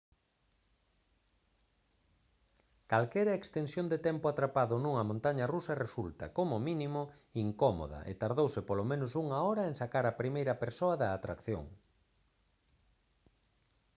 calquera 2.91 3.37
extensión 3.39 3.85
de 3.91 3.99
tempo 4.07 4.25
atrapado 4.29 4.73
nunha 4.79 5.07
montaña 5.09 5.45
rusa 5.53 5.79
resulta 5.85 6.25
como 6.37 6.63
mínimo 6.69 7.01
incómoda 7.45 7.99
e 8.09 8.13
tardouse 8.21 8.61
polo 8.67 8.83
menos 8.91 9.11
unha 9.23 9.37
hora 9.47 9.63
en 9.69 9.75
sacar 9.81 10.05
á 10.11 10.13
primeira 10.21 10.59
persoa 10.63 10.95
da 11.01 11.09
atracción» 11.17 11.63